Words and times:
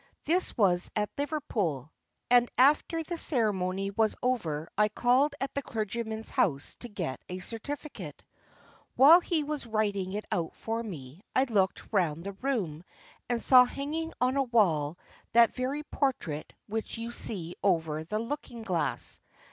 This 0.25 0.57
was 0.57 0.89
at 0.95 1.11
Liverpool, 1.15 1.93
and 2.27 2.49
after 2.57 3.03
the 3.03 3.19
ceremony 3.19 3.91
was 3.91 4.15
over 4.23 4.67
I 4.75 4.89
called 4.89 5.35
at 5.39 5.53
the 5.53 5.61
clergyman's 5.61 6.31
house 6.31 6.75
to 6.77 6.89
get 6.89 7.21
a 7.29 7.37
certificate. 7.37 8.23
While 8.95 9.19
he 9.19 9.43
was 9.43 9.67
writing 9.67 10.13
it 10.13 10.25
out 10.31 10.55
for 10.55 10.81
me, 10.81 11.21
I 11.35 11.43
looked 11.43 11.93
round 11.93 12.23
the 12.23 12.33
room, 12.33 12.83
and 13.29 13.39
saw 13.39 13.63
hanging 13.63 14.11
on 14.19 14.33
the 14.33 14.41
wall 14.41 14.97
that 15.33 15.53
very 15.53 15.83
portrait 15.83 16.51
which 16.65 16.97
you 16.97 17.11
see 17.11 17.49
there 17.61 17.69
over 17.71 18.03
the 18.03 18.17
looking 18.17 18.63
glass. 18.63 19.19